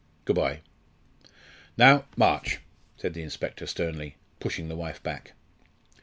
[0.25, 0.61] Good bye."
[1.77, 2.57] "Now, march,"
[2.97, 5.33] said the inspector, sternly, pushing the wife back.